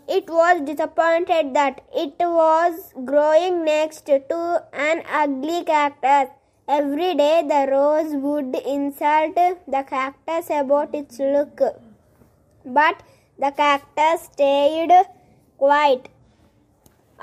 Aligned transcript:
it 0.08 0.30
was 0.30 0.62
disappointed 0.62 1.54
that 1.54 1.82
it 1.94 2.16
was 2.20 2.94
growing 3.06 3.64
next 3.64 4.08
to 4.08 4.64
an 4.74 5.04
ugly 5.10 5.64
cactus. 5.64 6.30
Every 6.68 7.14
day 7.14 7.44
the 7.48 7.72
rose 7.72 8.16
would 8.16 8.56
insult 8.56 9.36
the 9.36 9.84
cactus 9.88 10.50
about 10.50 10.96
its 10.96 11.20
look. 11.20 11.62
But 12.66 13.04
the 13.38 13.52
cactus 13.52 14.24
stayed 14.32 14.92
quiet. 15.58 16.10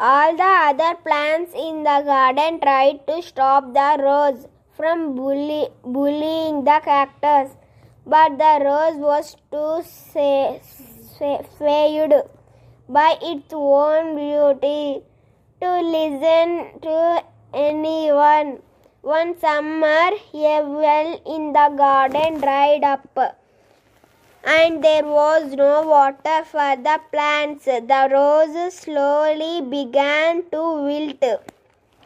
All 0.00 0.36
the 0.36 0.44
other 0.44 0.94
plants 0.94 1.54
in 1.54 1.82
the 1.82 2.02
garden 2.06 2.60
tried 2.60 3.04
to 3.08 3.20
stop 3.20 3.72
the 3.74 4.00
rose 4.00 4.46
from 4.77 5.16
bully- 5.16 5.70
bullying 5.82 6.62
the 6.62 6.80
cactus, 6.84 7.56
but 8.06 8.38
the 8.38 8.60
rose 8.64 9.00
was 9.06 9.34
too 9.50 9.82
swayed 11.56 12.14
by 12.88 13.16
its 13.20 13.52
own 13.52 14.14
beauty 14.14 15.02
to 15.60 15.80
listen 15.80 16.78
to 16.80 17.24
anyone. 17.52 18.62
One 19.02 19.36
summer, 19.40 20.10
a 20.33 20.62
well 20.62 21.20
in 21.27 21.52
the 21.52 21.68
garden 21.77 22.40
dried 22.40 22.84
up 22.84 23.02
and 24.56 24.82
there 24.82 25.04
was 25.04 25.54
no 25.60 25.82
water 25.86 26.42
for 26.50 26.74
the 26.84 26.98
plants. 27.12 27.66
The 27.66 28.08
rose 28.10 28.74
slowly 28.74 29.60
began 29.60 30.42
to 30.52 30.62
wilt. 30.84 31.20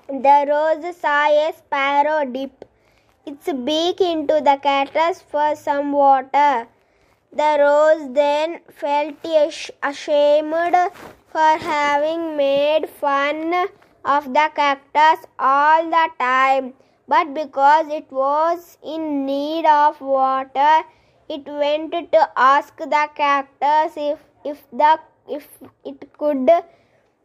The 0.09 0.39
rose 0.49 0.97
saw 0.97 1.27
a 1.29 1.53
sparrow 1.57 2.25
dip 2.25 2.65
its 3.25 3.53
beak 3.53 4.01
into 4.01 4.41
the 4.49 4.59
cactus 4.61 5.23
for 5.23 5.55
some 5.55 5.93
water. 5.93 6.67
The 7.33 7.51
rose 7.61 8.13
then 8.13 8.59
felt 8.81 9.25
ashamed 9.91 10.77
for 11.35 11.53
having 11.69 12.37
made 12.37 12.89
fun 12.89 13.55
of 14.05 14.25
the 14.35 14.51
cactus 14.57 15.27
all 15.39 15.85
the 15.89 16.09
time, 16.19 16.75
but 17.07 17.33
because 17.35 17.87
it 18.01 18.11
was 18.11 18.79
in 18.83 19.25
need 19.27 19.65
of 19.65 20.01
water, 20.01 20.83
it 21.35 21.47
went 21.47 21.93
to 22.13 22.23
ask 22.37 22.77
the 22.77 23.05
cactus 23.15 23.95
if, 23.97 24.19
if 24.45 24.65
the 24.71 24.99
if 25.29 25.47
it 25.85 26.01
could 26.19 26.51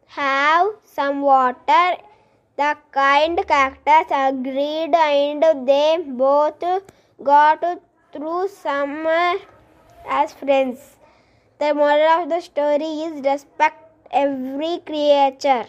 have 0.06 0.68
some 0.84 1.22
water. 1.22 1.96
The 2.56 2.76
kind 2.90 3.38
cactus 3.46 4.10
agreed 4.10 4.94
and 4.94 5.68
they 5.68 5.98
both 6.06 6.64
got 7.22 7.64
through 8.12 8.48
summer 8.48 9.34
as 10.08 10.32
friends. 10.32 10.96
The 11.60 11.74
moral 11.74 12.22
of 12.22 12.28
the 12.28 12.40
story 12.40 12.90
is 13.06 13.20
respect 13.22 13.84
every 14.10 14.78
creature. 14.86 15.66